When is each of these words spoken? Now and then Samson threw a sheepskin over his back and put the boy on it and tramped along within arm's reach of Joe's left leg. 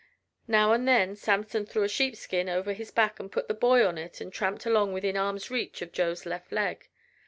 Now 0.47 0.73
and 0.73 0.87
then 0.87 1.15
Samson 1.15 1.63
threw 1.67 1.83
a 1.83 1.87
sheepskin 1.87 2.49
over 2.49 2.73
his 2.73 2.89
back 2.89 3.19
and 3.19 3.31
put 3.31 3.47
the 3.47 3.53
boy 3.53 3.85
on 3.85 3.99
it 3.99 4.19
and 4.19 4.33
tramped 4.33 4.65
along 4.65 4.93
within 4.93 5.15
arm's 5.15 5.51
reach 5.51 5.83
of 5.83 5.91
Joe's 5.91 6.25
left 6.25 6.51
leg. 6.51 6.89